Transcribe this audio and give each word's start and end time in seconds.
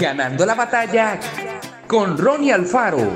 Ganando 0.00 0.46
la 0.46 0.54
batalla 0.54 1.20
con 1.86 2.16
Ronnie 2.16 2.54
Alfaro. 2.54 3.12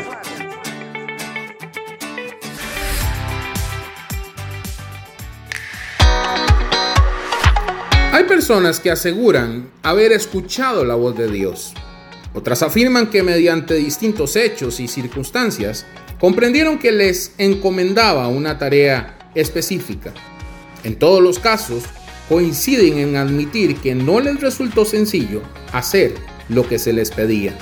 Hay 8.13 8.25
personas 8.25 8.81
que 8.81 8.91
aseguran 8.91 9.71
haber 9.83 10.13
escuchado 10.13 10.85
la 10.85 10.95
voz 10.95 11.17
de 11.17 11.29
Dios. 11.29 11.73
Otras 12.35 12.63
afirman 12.63 13.09
que 13.09 13.23
mediante 13.23 13.77
distintos 13.77 14.37
hechos 14.37 14.79
y 14.79 14.87
circunstancias 14.87 15.87
comprendieron 16.21 16.79
que 16.79 16.93
les 16.93 17.35
encomendaba 17.39 18.29
una 18.29 18.59
tarea 18.59 19.31
específica. 19.35 20.13
En 20.83 20.99
todos 20.99 21.23
los 21.23 21.39
casos, 21.39 21.85
coinciden 22.29 22.99
en 22.99 23.17
admitir 23.17 23.77
que 23.77 23.95
no 23.95 24.21
les 24.21 24.39
resultó 24.39 24.85
sencillo 24.85 25.41
hacer 25.73 26.34
lo 26.49 26.69
que 26.69 26.79
se 26.79 26.93
les 26.93 27.11
pedía, 27.11 27.57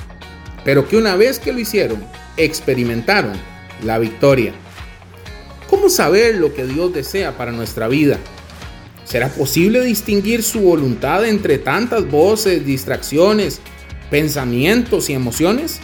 pero 0.64 0.88
que 0.88 0.96
una 0.96 1.16
vez 1.16 1.38
que 1.38 1.52
lo 1.52 1.58
hicieron, 1.58 2.02
experimentaron 2.36 3.32
la 3.84 3.98
victoria. 3.98 4.52
¿Cómo 5.68 5.88
saber 5.88 6.36
lo 6.36 6.52
que 6.52 6.66
Dios 6.66 6.92
desea 6.92 7.36
para 7.36 7.52
nuestra 7.52 7.88
vida? 7.88 8.18
¿Será 9.04 9.28
posible 9.28 9.82
distinguir 9.82 10.42
su 10.42 10.60
voluntad 10.60 11.26
entre 11.26 11.58
tantas 11.58 12.08
voces, 12.10 12.64
distracciones, 12.64 13.60
pensamientos 14.10 15.10
y 15.10 15.14
emociones? 15.14 15.80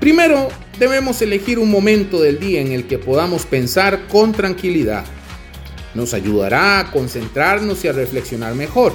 Primero, 0.00 0.48
debemos 0.78 1.20
elegir 1.22 1.58
un 1.58 1.70
momento 1.70 2.20
del 2.20 2.38
día 2.38 2.60
en 2.60 2.72
el 2.72 2.86
que 2.86 2.98
podamos 2.98 3.46
pensar 3.46 4.06
con 4.08 4.32
tranquilidad. 4.32 5.04
Nos 5.94 6.12
ayudará 6.12 6.80
a 6.80 6.90
concentrarnos 6.90 7.84
y 7.84 7.88
a 7.88 7.92
reflexionar 7.92 8.54
mejor. 8.54 8.92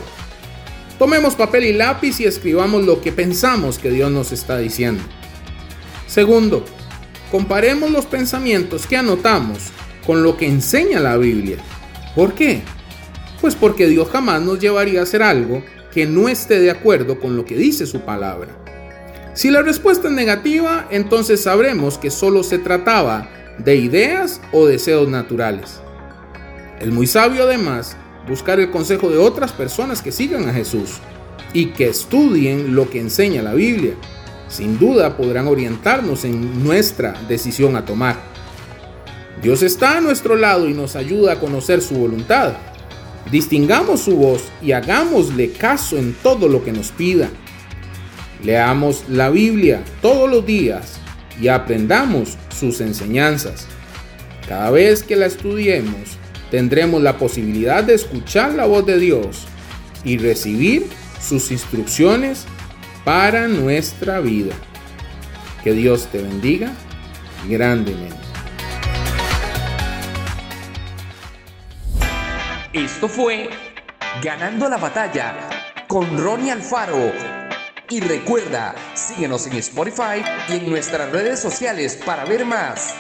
Tomemos 1.02 1.34
papel 1.34 1.66
y 1.66 1.74
lápiz 1.74 2.20
y 2.20 2.26
escribamos 2.26 2.86
lo 2.86 3.02
que 3.02 3.12
pensamos 3.12 3.80
que 3.80 3.90
Dios 3.90 4.12
nos 4.12 4.32
está 4.32 4.60
diciendo. 4.60 5.02
Segundo, 6.06 6.64
comparemos 7.32 7.90
los 7.90 8.06
pensamientos 8.06 8.86
que 8.86 8.98
anotamos 8.98 9.72
con 10.06 10.22
lo 10.22 10.38
que 10.38 10.46
enseña 10.46 11.00
la 11.00 11.18
Biblia. 11.18 11.58
¿Por 12.16 12.36
qué? 12.36 12.62
Pues 13.42 13.56
porque 13.56 13.88
Dios 13.88 14.10
jamás 14.12 14.44
nos 14.44 14.60
llevaría 14.60 15.00
a 15.00 15.04
hacer 15.04 15.24
algo 15.24 15.64
que 15.92 16.06
no 16.06 16.30
esté 16.30 16.60
de 16.60 16.70
acuerdo 16.70 17.20
con 17.20 17.36
lo 17.36 17.46
que 17.46 17.56
dice 17.56 17.88
su 17.88 18.02
palabra. 18.02 18.56
Si 19.34 19.50
la 19.50 19.64
respuesta 19.64 20.08
es 20.08 20.14
negativa, 20.14 20.88
entonces 20.92 21.42
sabremos 21.42 21.98
que 21.98 22.12
solo 22.12 22.44
se 22.44 22.60
trataba 22.60 23.28
de 23.58 23.76
ideas 23.76 24.40
o 24.52 24.68
deseos 24.68 25.10
naturales. 25.10 25.82
Es 26.80 26.90
muy 26.90 27.08
sabio 27.08 27.46
además 27.46 27.98
buscar 28.28 28.60
el 28.60 28.72
consejo 28.72 29.10
de 29.10 29.18
otras 29.18 29.52
personas 29.52 30.02
que 30.02 30.12
sigan 30.12 30.48
a 30.48 30.54
Jesús 30.54 31.00
y 31.54 31.68
que 31.68 31.90
estudien 31.90 32.76
lo 32.76 32.90
que 32.90 33.00
enseña 33.00 33.42
la 33.42 33.54
Biblia. 33.54 33.94
Sin 34.48 34.78
duda 34.80 35.18
podrán 35.18 35.48
orientarnos 35.48 36.26
en 36.26 36.64
nuestra 36.64 37.14
decisión 37.28 37.76
a 37.76 37.86
tomar. 37.86 38.18
Dios 39.42 39.64
está 39.64 39.98
a 39.98 40.02
nuestro 40.02 40.36
lado 40.36 40.70
y 40.70 40.74
nos 40.74 40.96
ayuda 40.96 41.34
a 41.34 41.40
conocer 41.40 41.82
su 41.82 41.96
voluntad. 41.96 42.54
Distingamos 43.32 44.02
su 44.02 44.16
voz 44.18 44.44
y 44.62 44.72
hagámosle 44.72 45.52
caso 45.52 45.98
en 45.98 46.14
todo 46.14 46.48
lo 46.48 46.64
que 46.64 46.72
nos 46.72 46.92
pida. 46.92 47.30
Leamos 48.44 49.06
la 49.08 49.30
Biblia 49.30 49.84
todos 50.02 50.30
los 50.30 50.46
días 50.46 51.00
y 51.40 51.48
aprendamos 51.48 52.38
sus 52.56 52.82
enseñanzas. 52.82 53.68
Cada 54.48 54.70
vez 54.72 55.04
que 55.04 55.16
la 55.16 55.28
estudiemos, 55.28 56.18
tendremos 56.52 57.02
la 57.02 57.18
posibilidad 57.18 57.84
de 57.84 57.96
escuchar 57.96 58.54
la 58.54 58.66
voz 58.66 58.86
de 58.86 59.00
Dios 59.00 59.48
y 60.04 60.18
recibir 60.18 60.86
sus 61.20 61.50
instrucciones 61.50 62.46
para 63.04 63.48
nuestra 63.48 64.20
vida. 64.20 64.54
Que 65.64 65.74
Dios 65.74 66.08
te 66.12 66.22
bendiga 66.22 66.72
grandemente. 67.48 68.16
Esto 72.74 73.08
fue 73.08 73.50
Ganando 74.22 74.68
la 74.68 74.78
batalla 74.78 75.34
con 75.88 76.18
Ronnie 76.18 76.52
Alfaro. 76.52 77.12
Y 77.90 78.02
recuerda, 78.02 78.76
síguenos 78.94 79.48
en 79.48 79.54
Spotify 79.54 80.22
y 80.50 80.58
en 80.58 80.70
nuestras 80.70 81.12
redes 81.12 81.40
sociales 81.40 81.96
para 82.06 82.26
ver 82.26 82.46
más. 82.46 82.94